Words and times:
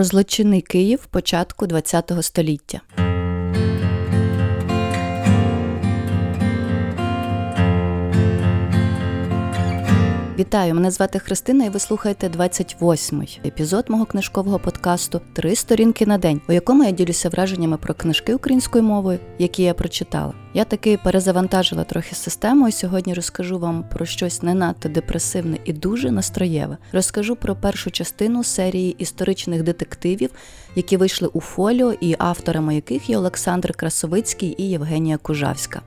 про 0.00 0.04
злочинний 0.04 0.60
Київ 0.60 1.06
початку 1.06 1.66
ХХ 1.68 2.22
століття. 2.22 2.80
Вітаю, 10.40 10.74
мене 10.74 10.90
звати 10.90 11.18
Христина, 11.18 11.64
і 11.64 11.68
ви 11.68 11.78
слухаєте 11.78 12.28
28-й 12.28 13.48
епізод 13.48 13.84
мого 13.88 14.04
книжкового 14.06 14.58
подкасту 14.58 15.20
Три 15.32 15.56
сторінки 15.56 16.06
на 16.06 16.18
день, 16.18 16.40
у 16.48 16.52
якому 16.52 16.84
я 16.84 16.90
ділюся 16.90 17.28
враженнями 17.28 17.76
про 17.76 17.94
книжки 17.94 18.34
українською 18.34 18.84
мовою, 18.84 19.18
які 19.38 19.62
я 19.62 19.74
прочитала. 19.74 20.32
Я 20.54 20.64
таки 20.64 20.98
перезавантажила 21.04 21.84
трохи 21.84 22.14
систему, 22.14 22.68
і 22.68 22.72
сьогодні 22.72 23.14
розкажу 23.14 23.58
вам 23.58 23.84
про 23.92 24.06
щось 24.06 24.42
не 24.42 24.54
надто 24.54 24.88
депресивне 24.88 25.58
і 25.64 25.72
дуже 25.72 26.10
настроєве. 26.10 26.76
Розкажу 26.92 27.36
про 27.36 27.56
першу 27.56 27.90
частину 27.90 28.44
серії 28.44 28.96
історичних 28.98 29.62
детективів, 29.62 30.30
які 30.74 30.96
вийшли 30.96 31.28
у 31.32 31.40
фоліо, 31.40 31.92
і 32.00 32.16
авторами 32.18 32.74
яких 32.74 33.10
є 33.10 33.18
Олександр 33.18 33.72
Красовицький 33.72 34.54
і 34.58 34.70
Євгенія 34.70 35.16
Кужавська. 35.16 35.82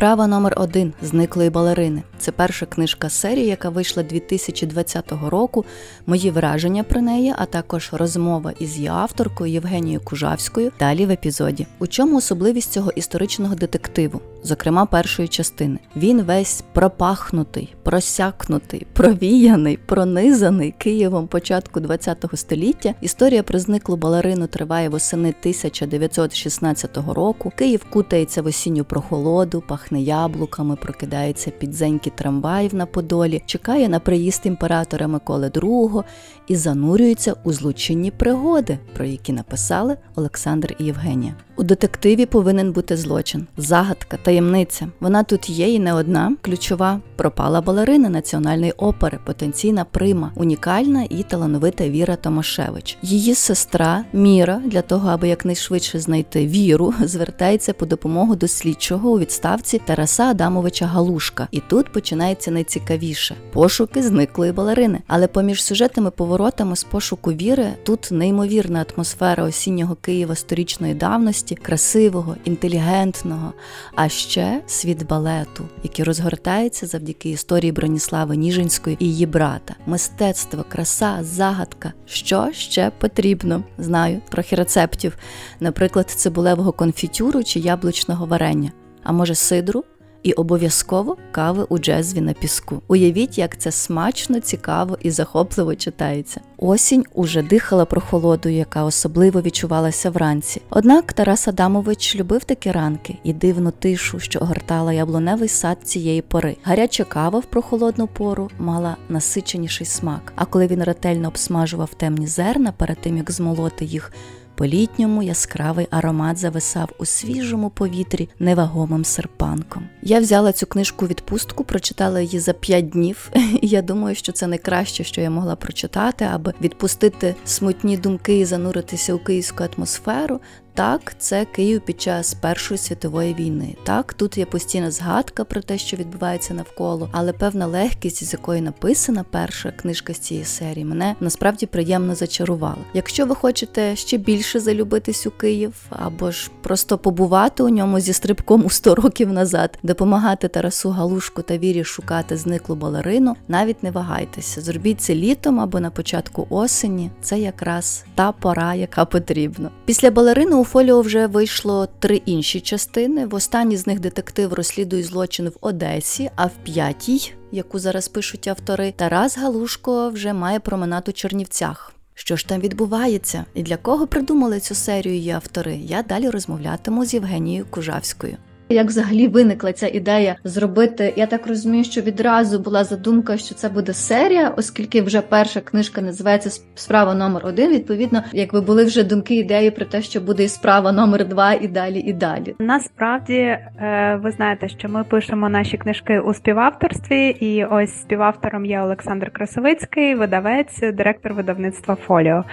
Справа 0.00 0.26
номер 0.26 0.54
один 0.56 0.92
зниклої 1.02 1.50
балерини. 1.50 2.02
Це 2.18 2.32
перша 2.32 2.66
книжка 2.66 3.08
серії, 3.08 3.46
яка 3.46 3.68
вийшла 3.68 4.02
2020 4.02 5.12
року. 5.28 5.64
Мої 6.06 6.30
враження 6.30 6.82
про 6.82 7.00
неї, 7.00 7.34
а 7.38 7.46
також 7.46 7.90
розмова 7.92 8.52
із 8.58 8.76
її 8.76 8.88
авторкою 8.88 9.52
Євгенією 9.52 10.00
Кужавською. 10.00 10.72
Далі 10.78 11.06
в 11.06 11.10
епізоді. 11.10 11.66
У 11.78 11.86
чому 11.86 12.16
особливість 12.16 12.72
цього 12.72 12.90
історичного 12.90 13.54
детективу, 13.54 14.20
зокрема 14.42 14.86
першої 14.86 15.28
частини? 15.28 15.78
Він 15.96 16.22
весь 16.22 16.64
пропахнутий, 16.72 17.74
просякнутий, 17.82 18.86
провіяний, 18.92 19.76
пронизаний 19.76 20.74
Києвом 20.78 21.26
початку 21.26 21.80
ХХ 21.80 22.36
століття. 22.36 22.94
Історія 23.00 23.42
про 23.42 23.58
зниклу 23.58 23.96
балерину 23.96 24.46
триває 24.46 24.88
восени 24.88 25.28
1916 25.28 26.98
року. 27.08 27.52
Київ 27.56 27.84
кутається 27.90 28.42
в 28.42 28.46
осінню 28.46 28.84
прохолоду, 28.84 29.62
пахне 29.68 30.00
яблуками, 30.00 30.76
прокидається 30.76 31.50
підзеньки 31.50 32.10
трамваїв 32.10 32.74
на 32.74 32.86
Подолі, 32.86 33.42
чекає 33.46 33.88
на 33.88 34.00
приїзд 34.00 34.40
імператора 34.44 35.08
Миколи 35.08 35.48
II 35.48 36.04
і 36.46 36.56
занурюється 36.56 37.34
у 37.44 37.52
злочинні 37.52 38.10
пригоди, 38.10 38.78
про 38.94 39.04
які 39.04 39.32
написали 39.32 39.96
Олександр 40.14 40.76
і 40.78 40.84
Євгенія. 40.84 41.34
У 41.56 41.62
детективі 41.62 42.26
повинен 42.26 42.72
бути 42.72 42.96
злочин, 42.96 43.46
загадка, 43.56 44.18
таємниця. 44.30 44.88
Вона 45.00 45.22
тут 45.22 45.50
є 45.50 45.74
і 45.74 45.78
не 45.78 45.94
одна. 45.94 46.36
Ключова 46.42 47.00
пропала 47.16 47.60
балерина 47.60 48.08
національної 48.08 48.72
опери, 48.72 49.18
потенційна 49.26 49.84
прима, 49.84 50.32
унікальна 50.34 51.06
і 51.10 51.22
талановита 51.22 51.88
Віра 51.88 52.16
Томашевич. 52.16 52.98
Її 53.02 53.34
сестра 53.34 54.04
Міра 54.12 54.62
для 54.64 54.82
того, 54.82 55.08
аби 55.08 55.28
якнайшвидше 55.28 56.00
знайти 56.00 56.46
віру, 56.46 56.94
звертається 57.04 57.72
по 57.72 57.86
допомогу 57.86 58.36
до 58.36 58.48
слідчого 58.48 59.10
у 59.10 59.18
відставці 59.18 59.80
Тараса 59.84 60.24
Адамовича 60.24 60.86
Галушка. 60.86 61.48
І 61.50 61.60
тут 61.60 61.92
починається 61.92 62.50
найцікавіше 62.50 63.34
пошуки 63.52 64.02
зниклої 64.02 64.52
балерини. 64.52 65.00
Але 65.06 65.26
поміж 65.26 65.62
сюжетними 65.62 66.10
поворотами 66.10 66.76
з 66.76 66.84
пошуку 66.84 67.32
віри 67.32 67.68
тут 67.84 68.08
неймовірна 68.10 68.84
атмосфера 68.94 69.44
осіннього 69.44 69.94
Києва 69.94 70.34
сторічної 70.34 70.94
давності 70.94 71.54
красивого, 71.54 72.36
інтелігентного, 72.44 73.52
а 73.94 74.08
ще 74.20 74.62
світ 74.66 75.06
балету, 75.06 75.64
який 75.82 76.04
розгортається 76.04 76.86
завдяки 76.86 77.30
історії 77.30 77.72
Броніслави 77.72 78.36
Ніжинської 78.36 78.96
і 79.00 79.06
її 79.06 79.26
брата. 79.26 79.74
Мистецтво, 79.86 80.64
краса, 80.68 81.18
загадка. 81.22 81.92
Що 82.06 82.48
ще 82.52 82.92
потрібно? 82.98 83.64
Знаю 83.78 84.20
трохи 84.28 84.56
рецептів, 84.56 85.16
наприклад, 85.60 86.10
цибулевого 86.10 86.72
конфітюру 86.72 87.44
чи 87.44 87.60
яблучного 87.60 88.26
варення. 88.26 88.72
А 89.02 89.12
може 89.12 89.34
сидру? 89.34 89.84
І 90.22 90.32
обов'язково 90.32 91.16
кави 91.32 91.66
у 91.68 91.78
джезві 91.78 92.20
на 92.20 92.32
піску. 92.32 92.82
Уявіть, 92.88 93.38
як 93.38 93.58
це 93.58 93.72
смачно, 93.72 94.40
цікаво 94.40 94.98
і 95.02 95.10
захопливо 95.10 95.74
читається. 95.74 96.40
Осінь 96.56 97.04
уже 97.14 97.42
дихала 97.42 97.84
прохолодою, 97.84 98.54
яка 98.54 98.84
особливо 98.84 99.40
відчувалася 99.42 100.10
вранці. 100.10 100.62
Однак 100.70 101.12
Тарас 101.12 101.48
Адамович 101.48 102.16
любив 102.16 102.44
такі 102.44 102.72
ранки 102.72 103.18
і 103.24 103.32
дивну 103.32 103.70
тишу, 103.70 104.20
що 104.20 104.38
огортала 104.38 104.92
яблуневий 104.92 105.48
сад 105.48 105.78
цієї 105.84 106.22
пори. 106.22 106.56
Гаряча 106.62 107.04
кава 107.04 107.38
в 107.38 107.44
прохолодну 107.44 108.06
пору 108.06 108.50
мала 108.58 108.96
насиченіший 109.08 109.86
смак. 109.86 110.32
А 110.36 110.44
коли 110.44 110.66
він 110.66 110.82
ретельно 110.84 111.28
обсмажував 111.28 111.94
темні 111.94 112.26
зерна 112.26 112.72
перед 112.72 113.00
тим 113.00 113.16
як 113.16 113.30
змолоти 113.30 113.84
їх. 113.84 114.12
По 114.60 114.66
літньому 114.66 115.22
яскравий 115.22 115.86
аромат 115.90 116.38
зависав 116.38 116.88
у 116.98 117.04
свіжому 117.04 117.70
повітрі 117.70 118.28
невагомим 118.38 119.04
серпанком. 119.04 119.88
Я 120.02 120.20
взяла 120.20 120.52
цю 120.52 120.66
книжку 120.66 121.06
відпустку, 121.06 121.64
прочитала 121.64 122.20
її 122.20 122.38
за 122.38 122.52
п'ять 122.52 122.88
днів, 122.88 123.30
і 123.62 123.68
я 123.68 123.82
думаю, 123.82 124.14
що 124.14 124.32
це 124.32 124.46
найкраще, 124.46 125.04
що 125.04 125.20
я 125.20 125.30
могла 125.30 125.56
прочитати, 125.56 126.28
аби 126.32 126.54
відпустити 126.60 127.34
смутні 127.44 127.96
думки 127.96 128.38
і 128.38 128.44
зануритися 128.44 129.14
у 129.14 129.18
київську 129.18 129.64
атмосферу. 129.64 130.40
Так, 130.74 131.14
це 131.18 131.44
Київ 131.44 131.80
під 131.80 132.00
час 132.00 132.34
Першої 132.34 132.78
світової 132.78 133.34
війни. 133.34 133.74
Так, 133.84 134.14
тут 134.14 134.38
є 134.38 134.44
постійна 134.44 134.90
згадка 134.90 135.44
про 135.44 135.62
те, 135.62 135.78
що 135.78 135.96
відбувається 135.96 136.54
навколо, 136.54 137.08
але 137.12 137.32
певна 137.32 137.66
легкість, 137.66 138.24
з 138.24 138.32
якої 138.32 138.60
написана 138.60 139.24
перша 139.30 139.70
книжка 139.70 140.14
з 140.14 140.18
цієї 140.18 140.46
серії, 140.46 140.84
мене 140.84 141.14
насправді 141.20 141.66
приємно 141.66 142.14
зачарувала. 142.14 142.76
Якщо 142.94 143.26
ви 143.26 143.34
хочете 143.34 143.96
ще 143.96 144.16
більше 144.16 144.60
залюбитись 144.60 145.26
у 145.26 145.30
Київ, 145.30 145.74
або 145.90 146.30
ж 146.30 146.50
просто 146.62 146.98
побувати 146.98 147.62
у 147.62 147.68
ньому 147.68 148.00
зі 148.00 148.12
стрибком 148.12 148.64
у 148.64 148.70
100 148.70 148.94
років 148.94 149.32
назад, 149.32 149.78
допомагати 149.82 150.48
Тарасу 150.48 150.90
Галушку 150.90 151.42
та 151.42 151.58
Вірі 151.58 151.84
шукати 151.84 152.36
зниклу 152.36 152.76
балерину, 152.76 153.36
навіть 153.48 153.82
не 153.82 153.90
вагайтеся. 153.90 154.60
Зробіть 154.60 155.00
це 155.00 155.14
літом 155.14 155.60
або 155.60 155.80
на 155.80 155.90
початку 155.90 156.46
осені. 156.50 157.10
Це 157.22 157.38
якраз 157.38 158.04
та 158.14 158.32
пора, 158.32 158.74
яка 158.74 159.04
потрібна. 159.04 159.70
Після 159.84 160.10
балерини 160.10 160.59
у 160.60 160.64
фоліо 160.64 161.00
вже 161.00 161.26
вийшло 161.26 161.88
три 161.98 162.16
інші 162.26 162.60
частини. 162.60 163.26
В 163.26 163.34
останній 163.34 163.76
з 163.76 163.86
них 163.86 164.00
детектив 164.00 164.52
розслідує 164.52 165.02
злочин 165.02 165.48
в 165.48 165.56
Одесі, 165.60 166.30
а 166.36 166.46
в 166.46 166.50
п'ятій, 166.64 167.32
яку 167.52 167.78
зараз 167.78 168.08
пишуть 168.08 168.48
автори, 168.48 168.92
Тарас 168.96 169.38
Галушко 169.38 170.10
вже 170.10 170.32
має 170.32 170.60
променад 170.60 171.08
у 171.08 171.12
Чернівцях. 171.12 171.92
Що 172.14 172.36
ж 172.36 172.48
там 172.48 172.60
відбувається 172.60 173.44
і 173.54 173.62
для 173.62 173.76
кого 173.76 174.06
придумали 174.06 174.60
цю 174.60 174.74
серію 174.74 175.14
її 175.14 175.30
автори? 175.30 175.76
Я 175.76 176.02
далі 176.02 176.30
розмовлятиму 176.30 177.04
з 177.04 177.14
Євгенією 177.14 177.66
Кужавською. 177.70 178.36
Як 178.72 178.86
взагалі 178.86 179.28
виникла 179.28 179.72
ця 179.72 179.88
ідея 179.88 180.36
зробити? 180.44 181.12
Я 181.16 181.26
так 181.26 181.46
розумію, 181.46 181.84
що 181.84 182.00
відразу 182.00 182.58
була 182.58 182.84
задумка, 182.84 183.36
що 183.36 183.54
це 183.54 183.68
буде 183.68 183.92
серія, 183.92 184.48
оскільки 184.56 185.02
вже 185.02 185.20
перша 185.20 185.60
книжка 185.60 186.00
називається 186.00 186.50
Справа 186.74 187.14
номер 187.14 187.46
один. 187.46 187.70
Відповідно, 187.70 188.22
якби 188.32 188.60
були 188.60 188.84
вже 188.84 189.04
думки, 189.04 189.34
ідеї 189.34 189.70
про 189.70 189.84
те, 189.84 190.02
що 190.02 190.20
буде 190.20 190.44
і 190.44 190.48
справа 190.48 190.92
номер 190.92 191.28
два, 191.28 191.52
і 191.52 191.68
далі, 191.68 191.98
і 191.98 192.12
далі. 192.12 192.54
Насправді, 192.58 193.34
е, 193.34 194.20
ви 194.22 194.30
знаєте, 194.30 194.68
що 194.68 194.88
ми 194.88 195.04
пишемо 195.04 195.48
наші 195.48 195.78
книжки 195.78 196.20
у 196.20 196.34
співавторстві, 196.34 197.28
і 197.28 197.64
ось 197.64 198.00
співавтором 198.00 198.64
є 198.64 198.80
Олександр 198.80 199.30
Красовицький, 199.30 200.14
видавець, 200.14 200.80
директор 200.80 201.34
видавництва 201.34 201.94
Фоліо. 201.94 202.44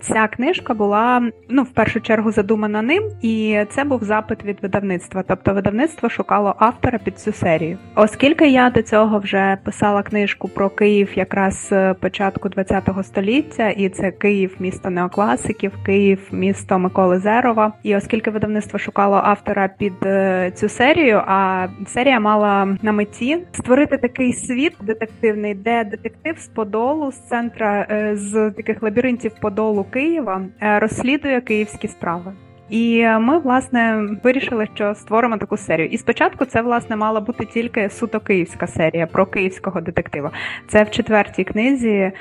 Ця 0.00 0.28
книжка 0.28 0.74
була 0.74 1.30
ну 1.48 1.62
в 1.62 1.70
першу 1.70 2.00
чергу 2.00 2.32
задумана 2.32 2.82
ним, 2.82 3.02
і 3.22 3.64
це 3.70 3.84
був 3.84 4.04
запит 4.04 4.44
від 4.44 4.62
видавництва. 4.62 5.24
Тобто 5.28 5.54
видавництво 5.54 6.08
шукало 6.08 6.54
автора 6.58 6.98
під 7.04 7.18
цю 7.18 7.32
серію. 7.32 7.78
Оскільки 7.94 8.48
я 8.48 8.70
до 8.70 8.82
цього 8.82 9.18
вже 9.18 9.58
писала 9.64 10.02
книжку 10.02 10.48
про 10.48 10.70
Київ 10.70 11.08
якраз 11.14 11.72
початку 12.00 12.48
ХХ 12.48 13.04
століття, 13.04 13.68
і 13.68 13.88
це 13.88 14.10
Київ, 14.10 14.56
місто 14.58 14.90
неокласиків, 14.90 15.72
Київ, 15.86 16.28
місто 16.32 16.78
Миколи 16.78 17.18
Зерова. 17.18 17.72
І 17.82 17.96
оскільки 17.96 18.30
видавництво 18.30 18.78
шукало 18.78 19.20
автора 19.24 19.68
під 19.78 19.92
е, 20.02 20.52
цю 20.54 20.68
серію, 20.68 21.22
а 21.26 21.66
серія 21.86 22.20
мала 22.20 22.76
на 22.82 22.92
меті 22.92 23.38
створити 23.52 23.96
такий 23.96 24.32
світ 24.32 24.72
детективний, 24.80 25.54
де 25.54 25.84
детектив 25.84 26.38
з 26.38 26.46
Подолу, 26.48 27.12
з 27.12 27.18
центра 27.18 27.86
е, 27.90 28.16
з 28.16 28.50
таких 28.50 28.82
лабіринтів 28.82 29.32
Подолу. 29.40 29.86
Києва 29.92 30.42
е, 30.62 30.78
розслідує 30.78 31.40
київські 31.40 31.88
справи. 31.88 32.32
І 32.70 33.06
ми, 33.06 33.38
власне, 33.38 34.08
вирішили, 34.24 34.68
що 34.74 34.94
створимо 34.94 35.38
таку 35.38 35.56
серію. 35.56 35.88
І 35.88 35.98
спочатку 35.98 36.44
це, 36.44 36.62
власне, 36.62 36.96
мала 36.96 37.20
бути 37.20 37.44
тільки 37.44 37.90
суто 37.90 38.20
київська 38.20 38.66
серія 38.66 39.06
про 39.06 39.26
київського 39.26 39.80
детектива. 39.80 40.30
Це 40.68 40.82
в 40.82 40.90
четвертій 40.90 41.44
книзі. 41.44 42.12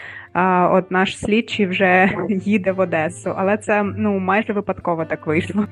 От 0.72 0.92
наш 0.92 1.20
слідчий 1.20 1.66
вже 1.66 2.12
їде 2.30 2.72
в 2.72 2.80
Одесу, 2.80 3.34
але 3.38 3.58
це 3.58 3.84
ну 3.84 4.20
майже 4.20 4.54
випадково 4.54 5.06
так 5.06 5.28
вийшло. 5.28 5.66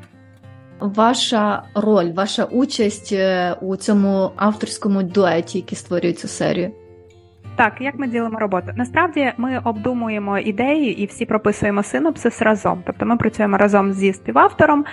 Ваша 0.79 1.63
роль, 1.75 2.11
ваша 2.11 2.43
участь 2.43 3.11
е, 3.13 3.55
у 3.61 3.75
цьому 3.75 4.31
авторському 4.35 5.03
дуеті, 5.03 5.57
який 5.57 5.77
створює 5.77 6.13
цю 6.13 6.27
серію. 6.27 6.71
Так, 7.57 7.73
як 7.79 7.99
ми 7.99 8.07
ділимо 8.07 8.39
роботу? 8.39 8.67
Насправді 8.75 9.31
ми 9.37 9.61
обдумуємо 9.63 10.39
ідеї 10.39 11.01
і 11.01 11.05
всі 11.05 11.25
прописуємо 11.25 11.83
синопсис 11.83 12.41
разом. 12.41 12.83
Тобто 12.85 13.05
ми 13.05 13.17
працюємо 13.17 13.57
разом 13.57 13.93
зі 13.93 14.13
співавтором. 14.13 14.85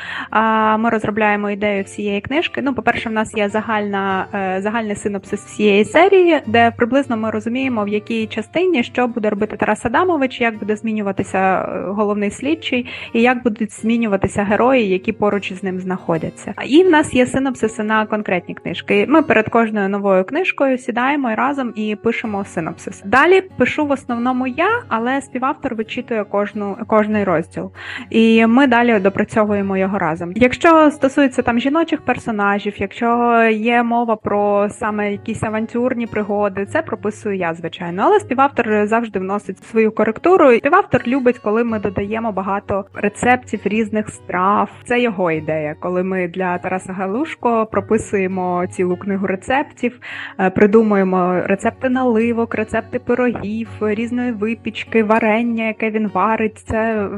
Ми 0.78 0.90
розробляємо 0.90 1.50
ідею 1.50 1.84
всієї 1.84 2.20
книжки. 2.20 2.62
Ну, 2.62 2.74
по-перше, 2.74 3.08
в 3.08 3.12
нас 3.12 3.36
є 3.36 3.48
загальна 3.48 4.26
е, 4.34 4.60
загальний 4.62 4.96
синопсис 4.96 5.40
всієї 5.40 5.84
серії, 5.84 6.40
де 6.46 6.70
приблизно 6.70 7.16
ми 7.16 7.30
розуміємо, 7.30 7.84
в 7.84 7.88
якій 7.88 8.26
частині 8.26 8.82
що 8.82 9.08
буде 9.08 9.30
робити 9.30 9.56
Тарас 9.56 9.86
Адамович, 9.86 10.40
як 10.40 10.58
буде 10.58 10.76
змінюватися 10.76 11.38
е, 11.38 11.80
головний 11.86 12.30
слідчий, 12.30 12.86
і 13.12 13.22
як 13.22 13.42
будуть 13.42 13.72
змінюватися 13.72 14.42
герої, 14.42 14.88
які 14.88 15.12
поруч 15.12 15.52
з 15.52 15.62
ним 15.62 15.80
знаходяться. 15.80 16.54
І 16.66 16.84
в 16.84 16.90
нас 16.90 17.14
є 17.14 17.26
синопсиси 17.26 17.82
на 17.82 18.06
конкретні 18.06 18.54
книжки. 18.54 19.06
Ми 19.08 19.22
перед 19.22 19.48
кожною 19.48 19.88
новою 19.88 20.24
книжкою 20.24 20.78
сідаємо 20.78 21.34
разом 21.34 21.72
і 21.76 21.96
пишемо 21.96 22.44
синопсис. 22.54 23.02
Далі 23.04 23.40
пишу 23.40 23.86
в 23.86 23.90
основному 23.90 24.46
я, 24.46 24.82
але 24.88 25.20
співавтор 25.20 25.74
вичитує 25.74 26.24
кожну 26.24 26.76
кожний 26.86 27.24
розділ, 27.24 27.70
і 28.10 28.46
ми 28.46 28.66
далі 28.66 28.98
допрацьовуємо 28.98 29.76
його 29.76 29.98
разом. 29.98 30.32
Якщо 30.34 30.90
стосується 30.90 31.42
там 31.42 31.60
жіночих 31.60 32.00
персонажів, 32.00 32.74
якщо 32.76 33.42
є 33.52 33.82
мова 33.82 34.16
про 34.16 34.68
саме 34.70 35.12
якісь 35.12 35.42
авантюрні 35.42 36.06
пригоди, 36.06 36.66
це 36.66 36.82
прописую 36.82 37.36
я, 37.36 37.54
звичайно. 37.54 38.02
Але 38.02 38.20
співавтор 38.20 38.86
завжди 38.86 39.18
вносить 39.18 39.64
свою 39.64 39.92
коректуру. 39.92 40.52
Співавтор 40.56 41.02
любить, 41.06 41.38
коли 41.38 41.64
ми 41.64 41.78
додаємо 41.78 42.32
багато 42.32 42.84
рецептів 42.94 43.60
різних 43.64 44.08
страв. 44.08 44.70
Це 44.84 45.00
його 45.00 45.30
ідея, 45.30 45.76
коли 45.80 46.02
ми 46.02 46.28
для 46.28 46.58
Тараса 46.58 46.92
Галушко 46.92 47.66
прописуємо 47.66 48.66
цілу 48.70 48.96
книгу 48.96 49.26
рецептів, 49.26 50.00
е, 50.40 50.50
придумуємо 50.50 51.40
рецепти 51.44 51.88
наливок, 51.88 52.43
рецепти 52.50 52.98
пирогів, 52.98 53.68
різної 53.80 54.32
випічки, 54.32 55.02
варення, 55.02 55.64
яке 55.64 55.90
він 55.90 56.10
варить. 56.14 56.58
Це 56.58 56.76
е, 56.76 57.08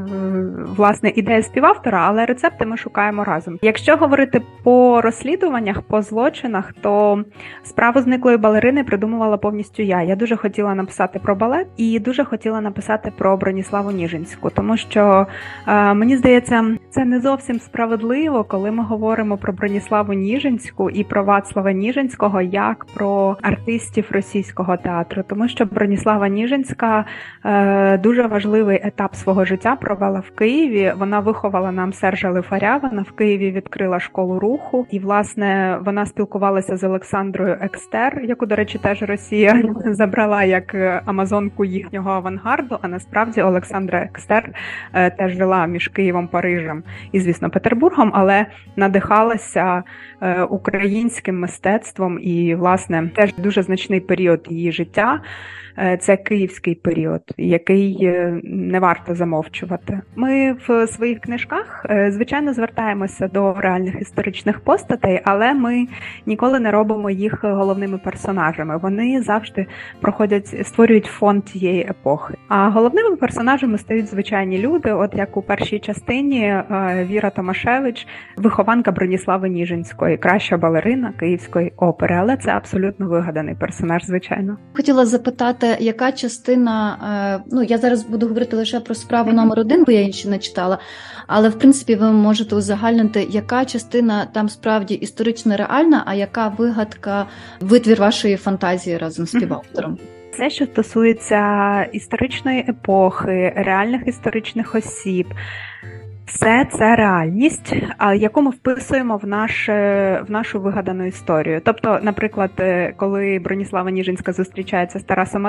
власне 0.77 1.13
ідея 1.17 1.43
співавтора, 1.43 2.05
але 2.09 2.27
рецепти 2.27 2.67
ми 2.67 2.77
шукаємо 2.77 3.25
разом. 3.25 3.59
Якщо 3.63 3.97
говорити 3.97 4.43
по 4.63 5.01
розслідуваннях, 5.01 5.83
по 5.83 6.03
злочинах, 6.03 6.73
то 6.81 7.25
справу 7.63 8.01
зниклої 8.01 8.37
балерини 8.37 8.85
придумувала 8.85 9.37
повністю 9.37 9.83
я. 9.83 10.03
Я 10.03 10.17
дуже 10.17 10.37
хотіла 10.37 10.75
написати 10.75 11.19
про 11.19 11.35
балет 11.35 11.67
і 11.77 11.99
дуже 11.99 12.25
хотіла 12.25 12.61
написати 12.61 13.13
про 13.19 13.37
Броніславу 13.37 13.91
Ніжинську, 13.91 14.51
тому 14.51 14.77
що 14.77 15.27
е, 15.67 15.95
мені 15.95 16.17
здається, 16.17 16.77
це 16.91 17.05
не 17.05 17.21
зовсім 17.21 17.61
справедливо, 17.61 18.45
коли 18.45 18.71
ми 18.71 18.85
говоримо 18.85 19.37
про 19.37 19.53
Броніславу 19.53 20.13
Ніжинську 20.13 20.91
і 20.91 21.05
про 21.05 21.25
Вацлава 21.25 21.73
Ніжинського 21.73 22.41
як 22.41 22.87
про 22.95 23.37
артистів 23.43 24.07
російського 24.11 24.77
театру, 24.77 25.16
тому 25.23 25.49
що 25.49 25.65
Броніслава 25.65 26.29
Ніжинська 26.29 27.05
е, 27.45 27.99
дуже 27.99 28.27
важливий 28.27 28.81
етап 28.83 29.15
свого 29.15 29.45
життя 29.45 29.77
провела 29.77 30.21
в 30.21 30.31
Києві. 30.31 30.93
Вона 30.99 31.21
виховала 31.21 31.73
нам 31.73 31.93
Сержа 31.93 32.31
Лифаря. 32.31 32.81
Вона 32.83 33.03
в 33.03 33.13
Києві 33.13 33.51
відкрила 33.51 34.01
школу 34.01 34.39
руху, 34.39 34.87
і 34.91 34.99
власне 34.99 35.79
вона 35.85 36.07
спілкувалася 36.07 36.77
з 36.77 36.85
Олександрою 36.85 37.59
Екстер, 37.61 38.21
яку, 38.25 38.47
до 38.47 38.57
речі, 38.57 38.79
теж 38.79 39.03
Росія 39.03 39.63
забрала 39.87 40.45
як 40.45 40.75
е, 40.75 41.03
амазонку 41.05 41.65
їхнього 41.65 42.11
авангарду. 42.11 42.79
А 42.83 42.89
насправді 42.89 43.43
Олександра 43.43 43.99
Екстер 43.99 44.51
е, 44.95 45.11
теж 45.11 45.33
жила 45.33 45.67
між 45.67 45.89
Києвом, 45.89 46.29
Парижем 46.29 46.83
і, 47.13 47.21
звісно, 47.21 47.51
Петербургом, 47.51 48.11
але 48.15 48.47
надихалася 48.77 49.83
е, 50.21 50.43
українським 50.43 51.41
мистецтвом 51.41 52.19
і, 52.23 52.55
власне, 52.55 53.11
теж 53.15 53.35
дуже 53.35 53.63
значний 53.63 54.01
період 54.01 54.47
її 54.51 54.73
життя. 54.73 55.06
Е, 55.79 55.97
Це 55.97 56.17
київський 56.17 56.75
період, 56.75 57.23
який 57.37 58.05
е, 58.05 58.41
не 58.45 58.81
варто 58.81 59.15
замовчувати. 59.15 60.01
Ми 60.17 60.57
в 60.69 60.87
своїх 60.87 61.21
книжках, 61.21 61.87
е, 61.91 62.11
звичайно, 62.11 62.53
звертаємося 62.53 63.29
до 63.29 63.55
реальних 63.59 64.01
історичних 64.01 64.61
постатей, 64.61 65.21
але 65.25 65.55
ми 65.55 65.87
ніколи 66.27 66.61
не 66.61 66.71
робимо 66.71 67.11
їх 67.11 67.45
головними 67.45 67.99
персонажами. 67.99 68.77
Вони 68.77 69.23
завжди 69.23 69.67
проходять, 70.01 70.67
створюють 70.67 71.07
фон 71.07 71.43
тієї 71.43 71.83
епохи. 71.83 72.35
А 72.49 72.69
головними 72.69 73.17
персонажами 73.17 73.79
стають 73.79 74.09
звичайні 74.09 74.59
люди, 74.59 74.93
от 74.93 75.15
як 75.15 75.37
у 75.37 75.43
першій 75.43 75.79
частині 75.79 76.63
Віра 77.11 77.31
Томашевич, 77.31 78.07
вихованка 78.37 78.93
Броніслави 78.93 79.49
Ніжинської, 79.49 80.17
краща 80.17 80.57
балерина 80.57 81.13
Київської 81.21 81.73
опери. 81.77 82.17
Але 82.17 82.37
це 82.37 82.51
абсолютно 82.51 83.09
вигаданий 83.09 83.55
персонаж, 83.55 84.05
звичайно. 84.05 84.59
Хотіла 84.87 85.07
запитати, 85.07 85.77
яка 85.81 86.13
частина, 86.13 86.99
е, 87.43 87.45
ну 87.53 87.63
я 87.63 87.79
зараз 87.79 88.03
буду 88.03 88.27
говорити 88.27 88.57
лише 88.57 88.81
про 88.81 88.95
справу 88.95 89.33
номер 89.33 89.61
один, 89.61 89.85
бо 89.85 89.93
я 89.93 90.01
інші 90.01 90.29
не 90.29 90.39
читала. 90.39 90.79
Але 91.27 91.49
в 91.49 91.59
принципі 91.59 91.95
ви 91.95 92.13
можете 92.13 92.57
узагальнити, 92.57 93.27
яка 93.31 93.65
частина 93.65 94.27
там 94.33 94.49
справді 94.49 94.95
історично 94.95 95.57
реальна, 95.57 96.03
а 96.07 96.15
яка 96.15 96.49
вигадка, 96.49 97.27
витвір 97.61 98.01
вашої 98.01 98.37
фантазії 98.37 98.99
разом 98.99 99.27
з 99.27 99.31
співавтором. 99.31 99.99
Все, 100.33 100.51
що 100.51 100.67
стосується 100.67 101.83
історичної 101.93 102.65
епохи, 102.69 103.53
реальних 103.57 104.03
історичних 104.07 104.75
осіб. 104.75 105.27
Все 106.27 106.67
це 106.73 106.97
реальність, 106.97 107.77
яку 108.17 108.43
ми 108.43 108.51
вписуємо 108.51 109.17
в 109.17 109.27
наш, 109.27 109.69
в 109.69 110.27
нашу 110.29 110.61
вигадану 110.61 111.07
історію. 111.07 111.61
Тобто, 111.65 111.99
наприклад, 112.03 112.51
е, 112.59 112.95
коли 112.97 113.41
Броніслава 113.45 113.91
Ніжинська 113.91 114.33
зустрічається 114.33 114.99
з 114.99 115.03
Тарасом 115.03 115.47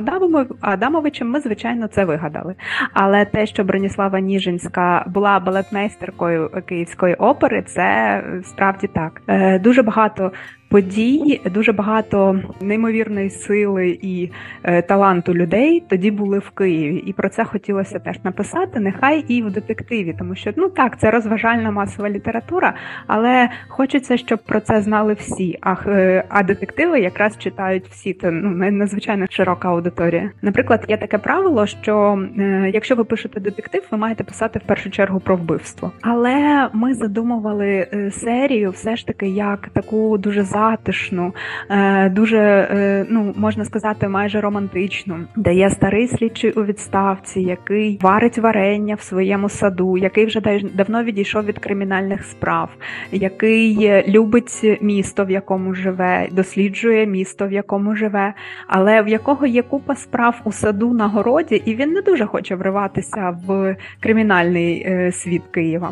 Адамовичем, 0.62 1.30
ми 1.30 1.40
звичайно 1.40 1.88
це 1.88 2.06
вигадали. 2.06 2.56
Але 2.94 3.26
те, 3.26 3.46
що 3.46 3.64
Броніслава 3.64 4.20
Ніжинська 4.20 5.06
була 5.08 5.40
балетмейстеркою 5.40 6.50
Київської 6.66 7.16
опери, 7.16 7.62
це 7.62 8.24
справді 8.44 8.88
так. 8.88 9.22
Е, 9.28 9.60
Дуже 9.60 9.84
багато 9.84 10.32
подій, 10.70 11.42
дуже 11.54 11.72
багато 11.72 12.40
неймовірної 12.62 13.30
сили 13.30 14.00
і 14.02 14.30
е, 14.64 14.82
таланту 14.82 15.34
людей 15.34 15.84
тоді 15.90 16.12
були 16.12 16.40
в 16.40 16.50
Києві, 16.50 16.98
і 16.98 17.14
про 17.14 17.30
це 17.30 17.44
хотілося 17.44 18.00
теж 18.00 18.24
написати. 18.24 18.80
Нехай 18.80 19.26
і 19.28 19.42
в 19.42 19.52
детективі, 19.52 20.16
тому 20.20 20.36
що 20.36 20.52
ну 20.56 20.70
так, 20.70 21.00
це 21.00 21.12
розважальна 21.12 21.72
масова 21.72 22.10
література, 22.10 22.74
але 23.08 23.50
хочеться, 23.68 24.18
щоб 24.18 24.40
про 24.40 24.60
це 24.60 24.82
знали 24.82 25.14
всі. 25.14 25.58
А, 25.62 25.76
е, 25.88 26.24
а 26.30 26.44
детективи 26.44 27.00
якраз 27.00 27.38
читають 27.38 27.86
всі. 27.88 28.14
Це 28.14 28.32
ну 28.32 28.72
надзвичайно 28.72 29.26
широка 29.30 29.70
аудиторія. 29.70 30.32
Наприклад, 30.42 30.86
є 30.88 30.98
таке 30.98 31.18
правило, 31.18 31.66
що 31.66 32.26
е, 32.38 32.72
якщо 32.74 32.96
ви 32.96 33.04
пишете 33.04 33.40
детектив, 33.40 33.84
ви 33.92 33.98
маєте 33.98 34.24
писати 34.24 34.60
в 34.60 34.68
першу 34.68 34.90
чергу 34.90 35.20
про 35.20 35.36
вбивство. 35.36 35.92
Але 36.02 36.70
ми 36.74 36.94
задумували 36.94 37.88
серію, 38.12 38.72
все 38.72 38.96
ж 38.96 39.08
таки, 39.08 39.28
як 39.28 39.70
таку 39.70 40.18
дуже 40.18 40.44
затишну, 40.58 41.34
е, 41.70 42.10
дуже 42.10 42.38
е, 42.38 43.06
ну 43.10 43.34
можна 43.38 43.66
сказати, 43.66 44.08
майже 44.08 44.42
романтичну, 44.42 45.16
де 45.36 45.54
є 45.54 45.70
старий 45.70 46.08
слідчий 46.08 46.52
у 46.52 46.64
відставці, 46.64 47.42
який 47.42 48.00
варить 48.02 48.38
варення 48.38 48.96
в 48.96 49.02
своєму 49.02 49.50
саду, 49.50 49.98
який 49.98 50.26
вже 50.26 50.62
давно 50.74 51.04
відійшов 51.04 51.46
від 51.46 51.60
кримінальних 51.60 52.24
справ, 52.24 52.70
який 53.12 54.04
любить 54.08 54.78
місто, 54.82 55.26
в 55.26 55.32
якому 55.32 55.74
живе, 55.74 56.28
досліджує 56.32 57.06
місто, 57.06 57.48
в 57.48 57.52
якому 57.52 57.96
живе, 57.96 58.34
але 58.68 59.02
в 59.02 59.08
якого 59.08 59.46
є 59.46 59.62
купа 59.62 59.96
справ 59.96 60.42
у 60.44 60.52
саду 60.52 60.94
на 60.94 61.08
городі, 61.08 61.62
і 61.66 61.76
він 61.76 61.92
не 61.92 62.02
дуже 62.02 62.26
хоче 62.26 62.56
вриватися 62.56 63.38
в 63.48 63.76
кримінальний 64.00 64.86
е, 64.88 65.12
світ 65.12 65.42
Києва. 65.52 65.92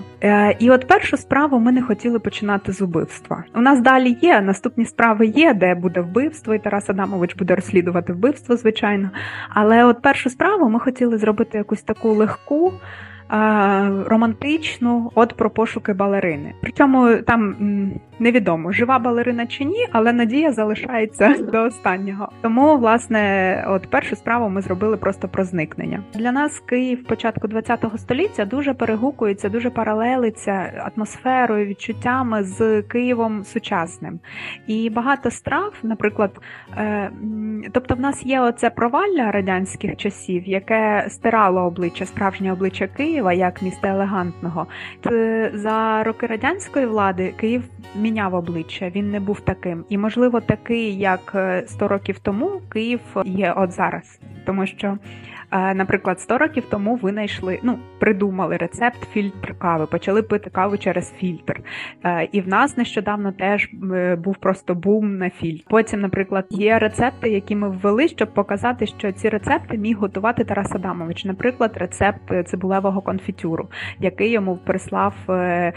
І 0.59 0.71
от 0.71 0.87
першу 0.87 1.17
справу 1.17 1.59
ми 1.59 1.71
не 1.71 1.81
хотіли 1.81 2.19
починати 2.19 2.71
з 2.71 2.81
убивства. 2.81 3.43
У 3.55 3.61
нас 3.61 3.81
далі 3.81 4.17
є 4.21 4.41
наступні 4.55 4.85
справи 4.85 5.25
є, 5.25 5.53
де 5.53 5.75
буде 5.75 6.01
вбивство, 6.01 6.55
і 6.55 6.59
Тарас 6.59 6.89
Адамович 6.89 7.35
буде 7.35 7.55
розслідувати 7.55 8.13
вбивство, 8.13 8.57
звичайно. 8.57 9.09
Але 9.49 9.85
от 9.85 10.01
першу 10.01 10.29
справу 10.29 10.69
ми 10.69 10.79
хотіли 10.79 11.17
зробити 11.17 11.57
якусь 11.57 11.81
таку 11.81 12.13
легку. 12.13 12.73
Романтичну, 14.05 15.11
от 15.15 15.33
про 15.33 15.49
пошуки 15.49 15.93
балерини. 15.93 16.53
Причому 16.61 17.15
там 17.15 17.55
невідомо, 18.19 18.71
жива 18.71 18.99
балерина 18.99 19.47
чи 19.47 19.63
ні, 19.63 19.87
але 19.91 20.13
надія 20.13 20.51
залишається 20.51 21.35
до 21.51 21.63
останнього. 21.63 22.29
Тому, 22.41 22.77
власне, 22.77 23.65
от 23.67 23.87
першу 23.87 24.15
справу 24.15 24.49
ми 24.49 24.61
зробили 24.61 24.97
просто 24.97 25.27
про 25.27 25.43
зникнення. 25.43 26.03
Для 26.13 26.31
нас 26.31 26.59
Київ 26.59 27.03
початку 27.03 27.47
ХХ 27.47 27.97
століття 27.97 28.45
дуже 28.45 28.73
перегукується, 28.73 29.49
дуже 29.49 29.69
паралелиться 29.69 30.91
атмосферою, 30.95 31.65
відчуттями 31.65 32.43
з 32.43 32.81
Києвом 32.81 33.43
сучасним. 33.43 34.19
І 34.67 34.89
багато 34.89 35.31
страв, 35.31 35.73
наприклад, 35.83 36.31
е, 36.77 37.11
тобто 37.71 37.95
в 37.95 37.99
нас 37.99 38.25
є 38.25 38.41
оце 38.41 38.69
провалля 38.69 39.31
радянських 39.31 39.97
часів, 39.97 40.47
яке 40.47 41.05
стирало 41.09 41.61
обличчя, 41.61 42.05
справжнє 42.05 42.53
обличчя 42.53 42.87
Києва. 42.87 43.14
Києва 43.15 43.33
як 43.33 43.61
міста 43.61 43.87
елегантного. 43.87 44.67
Це 45.03 45.51
За 45.53 46.03
роки 46.03 46.25
радянської 46.27 46.85
влади 46.85 47.33
Київ 47.37 47.63
міняв 47.95 48.33
обличчя. 48.33 48.91
Він 48.95 49.11
не 49.11 49.19
був 49.19 49.39
таким. 49.39 49.85
І, 49.89 49.97
можливо, 49.97 50.41
такий, 50.41 50.97
як 50.97 51.31
е, 51.35 51.63
100 51.67 51.87
років 51.87 52.19
тому, 52.19 52.61
Київ 52.69 52.99
є 53.25 53.53
от 53.57 53.71
зараз. 53.71 54.19
Тому 54.45 54.65
що, 54.65 54.87
е, 54.87 54.97
наприклад, 55.55 56.19
100 56.19 56.37
років 56.37 56.63
тому 56.69 56.95
винайшли, 56.95 57.59
ну, 57.63 57.79
придумали 57.99 58.57
рецепт 58.57 59.07
фільтр 59.13 59.55
кави, 59.59 59.85
почали 59.85 60.23
пити 60.23 60.49
каву 60.49 60.77
через 60.77 61.13
фільтр. 61.13 61.61
І 62.31 62.41
в 62.41 62.47
нас 62.47 62.77
нещодавно 62.77 63.31
теж 63.31 63.69
е, 63.93 64.15
був 64.15 64.37
просто 64.37 64.75
бум 64.75 65.17
на 65.17 65.29
фільтр. 65.29 65.65
Потім, 65.69 66.01
наприклад, 66.01 66.45
є 66.49 66.79
рецепти, 66.79 67.29
які 67.29 67.55
ми 67.55 67.69
ввели, 67.69 68.07
щоб 68.07 68.33
показати, 68.33 68.87
що 68.87 69.11
ці 69.11 69.29
рецепти 69.29 69.77
міг 69.77 69.97
готувати 69.97 70.43
Тарас 70.43 70.75
Адамович. 70.75 71.25
Наприклад, 71.25 71.71
рецепт 71.75 72.31
е, 72.31 72.43
цибулевого 72.43 73.01
конфітюру, 73.01 73.69
який 73.99 74.31
йому 74.31 74.57
прислав 74.57 75.15
е, 75.29 75.73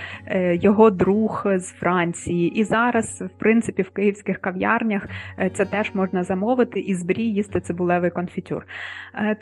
його 0.63 0.91
друг 0.91 1.47
з 1.57 1.73
Франції. 1.73 2.51
І 2.51 2.65
зараз, 2.65 3.23
в 3.23 3.39
принципі, 3.39 3.83
в 3.83 3.91
київських 3.91 4.39
кав'ярнях 4.39 5.09
це 5.55 5.65
теж 5.65 5.95
можна 5.95 6.25
замовити 6.25 6.81
і 6.81 6.95
з 6.95 7.03
брі 7.03 7.23
їсти 7.23 7.61
цибулевий 7.61 8.11
конфітюр. 8.11 8.67
Е, 9.15 9.37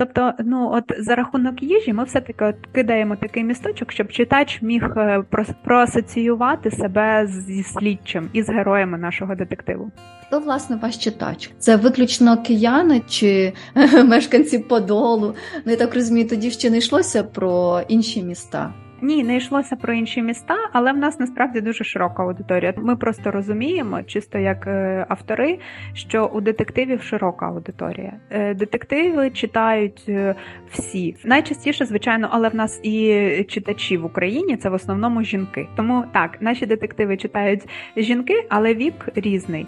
Ну 0.44 0.70
от 0.72 0.84
за 0.98 1.14
рахунок 1.14 1.62
їжі, 1.62 1.92
ми 1.92 2.04
все 2.04 2.20
таки 2.20 2.44
от 2.44 2.54
кидаємо 2.72 3.16
такий 3.16 3.44
місточок, 3.44 3.92
щоб 3.92 4.08
читач 4.08 4.62
міг 4.62 4.84
е, 4.96 5.22
проасоціювати 5.64 6.70
себе 6.70 7.26
зі 7.26 7.62
слідчим 7.62 8.28
і 8.32 8.42
з 8.42 8.48
героями 8.48 8.98
нашого 8.98 9.34
детективу. 9.34 9.90
Хто 10.26 10.38
власне 10.38 10.76
ваш 10.76 10.98
читач? 10.98 11.50
Це 11.58 11.76
виключно 11.76 12.42
кияни 12.42 13.02
чи 13.08 13.52
мешканці 14.04 14.58
Подолу? 14.58 15.34
Ну 15.64 15.72
я 15.72 15.76
так 15.76 15.94
розумію, 15.94 16.28
тоді 16.28 16.50
ще 16.50 16.70
не 16.70 16.78
йшлося 16.78 17.22
про 17.22 17.80
інші 17.88 18.22
міста. 18.22 18.72
Ні, 19.02 19.24
не 19.24 19.36
йшлося 19.36 19.76
про 19.76 19.92
інші 19.92 20.22
міста, 20.22 20.56
але 20.72 20.92
в 20.92 20.96
нас 20.96 21.20
насправді 21.20 21.60
дуже 21.60 21.84
широка 21.84 22.22
аудиторія. 22.22 22.74
Ми 22.76 22.96
просто 22.96 23.30
розуміємо, 23.30 24.02
чисто 24.02 24.38
як 24.38 24.66
е, 24.66 25.06
автори, 25.08 25.58
що 25.94 26.26
у 26.26 26.40
детективів 26.40 27.02
широка 27.02 27.46
аудиторія. 27.46 28.12
Е, 28.30 28.54
Детективи 28.54 29.30
читають 29.30 30.04
е, 30.08 30.34
всі. 30.70 31.16
Найчастіше, 31.24 31.84
звичайно, 31.84 32.28
але 32.30 32.48
в 32.48 32.54
нас 32.54 32.80
і 32.82 33.44
читачі 33.48 33.96
в 33.96 34.04
Україні 34.04 34.56
це 34.56 34.68
в 34.68 34.74
основному 34.74 35.22
жінки. 35.22 35.68
Тому 35.76 36.04
так, 36.12 36.36
наші 36.40 36.66
детективи 36.66 37.16
читають 37.16 37.62
жінки, 37.96 38.46
але 38.48 38.74
вік 38.74 39.08
різний. 39.14 39.66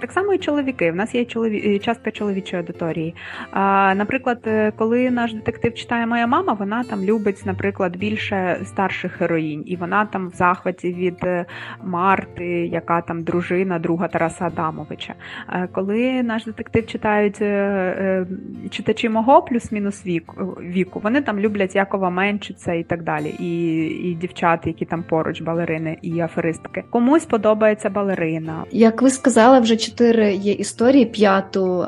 Так 0.00 0.12
само 0.12 0.34
і 0.34 0.38
чоловіки. 0.38 0.92
В 0.92 0.96
нас 0.96 1.14
є 1.14 1.24
чолові... 1.24 1.78
частка 1.78 2.10
чоловічої 2.10 2.62
аудиторії. 2.62 3.14
Наприклад, 3.94 4.48
коли 4.76 5.10
наш 5.10 5.34
детектив 5.34 5.74
читає 5.74 6.06
моя 6.06 6.26
мама, 6.26 6.52
вона 6.52 6.84
там 6.84 7.04
любить, 7.04 7.42
наприклад, 7.46 7.96
більше 7.96 8.60
старших 8.68 9.20
героїнь, 9.20 9.62
і 9.66 9.76
вона 9.76 10.04
там 10.04 10.28
в 10.28 10.34
захваті 10.34 10.92
від 10.92 11.18
е, 11.24 11.44
Марти, 11.84 12.66
яка 12.66 13.00
там 13.00 13.22
дружина 13.22 13.78
друга 13.78 14.08
Тараса 14.08 14.46
Адамовича. 14.46 15.14
Е, 15.48 15.68
Коли 15.72 16.22
наш 16.22 16.44
детектив 16.44 16.86
читають 16.86 17.42
е, 17.42 18.26
читачі 18.70 19.08
мого 19.08 19.42
плюс-мінус 19.42 20.06
віку, 20.60 21.00
вони 21.02 21.22
там 21.22 21.38
люблять 21.38 21.74
Якова 21.74 22.10
Менчиця 22.10 22.72
і 22.72 22.82
так 22.82 23.02
далі, 23.02 23.34
і, 23.38 23.84
і 23.86 24.14
дівчат, 24.14 24.66
які 24.66 24.84
там 24.84 25.02
поруч, 25.02 25.40
балерини 25.42 25.98
і 26.02 26.20
аферистки. 26.20 26.84
Комусь 26.90 27.24
подобається 27.24 27.90
балерина, 27.90 28.64
Як 28.70 29.02
ви 29.02 29.10
сказали, 29.10 29.60
вже 29.60 29.76
чотири 29.76 30.32
є 30.32 30.52
історії. 30.52 31.06
П'яту 31.06 31.86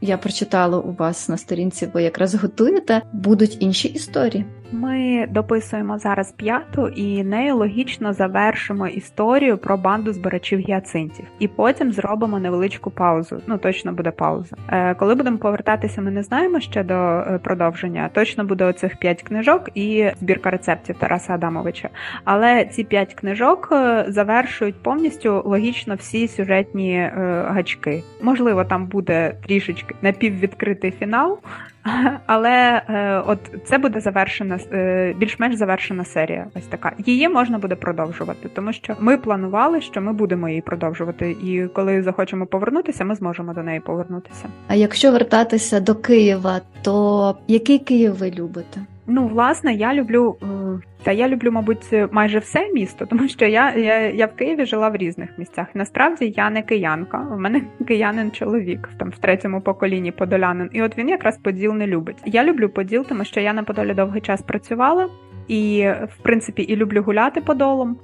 я 0.00 0.18
прочитала 0.18 0.78
у 0.78 0.92
вас 0.92 1.28
на 1.28 1.36
сторінці. 1.36 1.88
Ви 1.94 2.02
якраз 2.02 2.34
готуєте. 2.34 3.02
Будуть 3.12 3.62
інші 3.62 3.88
історії. 3.88 4.44
Ми 4.72 5.26
дописуємо 5.30 5.98
зараз 5.98 6.32
п'яту 6.32 6.88
і 6.88 7.24
нею 7.24 7.56
логічно 7.56 8.12
завершимо 8.12 8.88
історію 8.88 9.58
про 9.58 9.76
банду 9.76 10.12
збирачів 10.12 10.58
гіацинтів. 10.58 11.24
І 11.38 11.48
потім 11.48 11.92
зробимо 11.92 12.38
невеличку 12.38 12.90
паузу. 12.90 13.40
Ну 13.46 13.58
точно 13.58 13.92
буде 13.92 14.10
пауза. 14.10 14.56
Е, 14.68 14.94
коли 14.94 15.14
будемо 15.14 15.38
повертатися, 15.38 16.00
ми 16.00 16.10
не 16.10 16.22
знаємо 16.22 16.60
ще 16.60 16.82
до 16.84 16.94
е, 16.94 17.40
продовження. 17.42 18.10
Точно 18.12 18.44
буде 18.44 18.64
оцих 18.64 18.96
п'ять 18.96 19.22
книжок 19.22 19.68
і 19.74 20.10
збірка 20.20 20.50
рецептів 20.50 20.96
Тараса 20.98 21.34
Адамовича. 21.34 21.88
Але 22.24 22.64
ці 22.64 22.84
п'ять 22.84 23.14
книжок 23.14 23.68
е, 23.72 24.04
завершують 24.08 24.82
повністю 24.82 25.42
логічно 25.44 25.94
всі 25.94 26.28
сюжетні 26.28 26.92
е, 26.94 27.10
гачки. 27.48 28.02
Можливо, 28.22 28.64
там 28.64 28.86
буде 28.86 29.34
трішечки 29.46 29.94
напіввідкритий 30.02 30.90
фінал. 30.90 31.38
Але 32.26 32.82
е, 32.88 33.22
от 33.26 33.38
це 33.64 33.78
буде 33.78 34.00
завершена 34.00 34.58
е, 34.72 35.14
більш-менш 35.18 35.56
завершена 35.56 36.04
серія. 36.04 36.46
Ось 36.54 36.66
така. 36.66 36.92
Її 36.98 37.28
можна 37.28 37.58
буде 37.58 37.74
продовжувати, 37.74 38.48
тому 38.54 38.72
що 38.72 38.96
ми 39.00 39.16
планували, 39.16 39.80
що 39.80 40.00
ми 40.00 40.12
будемо 40.12 40.48
її 40.48 40.60
продовжувати. 40.60 41.30
І 41.30 41.66
коли 41.66 42.02
захочемо 42.02 42.46
повернутися, 42.46 43.04
ми 43.04 43.14
зможемо 43.14 43.54
до 43.54 43.62
неї 43.62 43.80
повернутися. 43.80 44.44
А 44.68 44.74
якщо 44.74 45.12
вертатися 45.12 45.80
до 45.80 45.94
Києва, 45.94 46.60
то 46.82 47.36
який 47.48 47.78
Київ 47.78 48.14
ви 48.14 48.30
любите? 48.30 48.80
Ну, 49.10 49.26
власне, 49.26 49.74
я 49.74 49.94
люблю 49.94 50.36
е, 50.42 50.46
та 51.02 51.12
я 51.12 51.28
люблю, 51.28 51.52
мабуть, 51.52 51.94
майже 52.10 52.38
все 52.38 52.68
місто, 52.72 53.06
тому 53.10 53.28
що 53.28 53.46
я, 53.46 53.74
я, 53.74 53.98
я 54.10 54.26
в 54.26 54.36
Києві 54.36 54.66
жила 54.66 54.88
в 54.88 54.96
різних 54.96 55.38
місцях. 55.38 55.66
Насправді 55.74 56.34
я 56.36 56.50
не 56.50 56.62
киянка. 56.62 57.26
У 57.32 57.38
мене 57.38 57.62
киянин 57.86 58.30
чоловік 58.30 58.88
там 58.98 59.10
в 59.10 59.18
третьому 59.18 59.60
поколінні 59.60 60.12
подолянин. 60.12 60.70
І 60.72 60.82
от 60.82 60.98
він 60.98 61.08
якраз 61.08 61.38
поділ 61.38 61.72
не 61.72 61.86
любить. 61.86 62.16
Я 62.26 62.44
люблю 62.44 62.68
поділ, 62.68 63.04
тому 63.08 63.24
що 63.24 63.40
я 63.40 63.52
на 63.52 63.62
Подолі 63.62 63.94
довгий 63.94 64.20
час 64.20 64.42
працювала, 64.42 65.08
і 65.48 65.88
в 66.18 66.22
принципі 66.22 66.62
і 66.62 66.76
люблю 66.76 67.02
гуляти 67.02 67.40
подолом. 67.40 67.96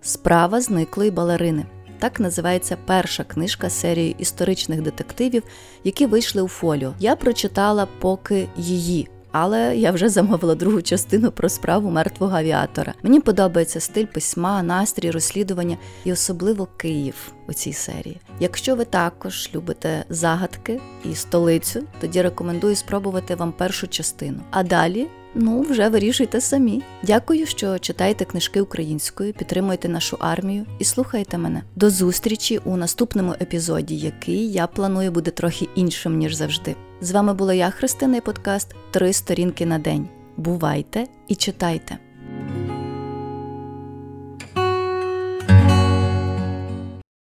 Справа 0.00 0.60
зниклої 0.60 1.10
балерини. 1.10 1.64
Так 1.98 2.20
називається 2.20 2.76
перша 2.84 3.24
книжка 3.24 3.70
серії 3.70 4.16
історичних 4.18 4.82
детективів, 4.82 5.42
які 5.84 6.06
вийшли 6.06 6.42
у 6.42 6.48
фоліо. 6.48 6.94
Я 6.98 7.16
прочитала 7.16 7.88
поки 8.00 8.48
її. 8.56 9.08
Але 9.38 9.76
я 9.76 9.92
вже 9.92 10.08
замовила 10.08 10.54
другу 10.54 10.82
частину 10.82 11.32
про 11.32 11.48
справу 11.48 11.90
мертвого 11.90 12.36
авіатора. 12.36 12.94
Мені 13.02 13.20
подобається 13.20 13.80
стиль 13.80 14.06
письма, 14.06 14.62
настрій, 14.62 15.10
розслідування 15.10 15.76
і 16.04 16.12
особливо 16.12 16.68
Київ 16.76 17.32
у 17.48 17.52
цій 17.52 17.72
серії. 17.72 18.20
Якщо 18.40 18.76
ви 18.76 18.84
також 18.84 19.50
любите 19.54 20.04
загадки 20.08 20.80
і 21.04 21.14
столицю, 21.14 21.82
тоді 22.00 22.22
рекомендую 22.22 22.76
спробувати 22.76 23.34
вам 23.34 23.52
першу 23.52 23.88
частину. 23.88 24.38
А 24.50 24.62
далі 24.62 25.06
Ну, 25.38 25.60
вже 25.60 25.88
вирішуйте 25.88 26.40
самі. 26.40 26.82
Дякую, 27.02 27.46
що 27.46 27.78
читаєте 27.78 28.24
книжки 28.24 28.60
українською, 28.60 29.32
підтримуєте 29.32 29.88
нашу 29.88 30.16
армію 30.20 30.66
і 30.78 30.84
слухаєте 30.84 31.38
мене. 31.38 31.62
До 31.76 31.90
зустрічі 31.90 32.60
у 32.64 32.76
наступному 32.76 33.32
епізоді, 33.40 33.96
який 33.96 34.52
я 34.52 34.66
планую 34.66 35.10
буде 35.10 35.30
трохи 35.30 35.68
іншим, 35.74 36.18
ніж 36.18 36.34
завжди. 36.34 36.76
З 37.00 37.10
вами 37.12 37.34
була 37.34 37.54
я, 37.54 37.70
Христина, 37.70 38.16
і 38.16 38.20
подкаст 38.20 38.74
Три 38.90 39.12
сторінки 39.12 39.66
на 39.66 39.78
день. 39.78 40.08
Бувайте 40.36 41.06
і 41.28 41.34
читайте! 41.34 42.05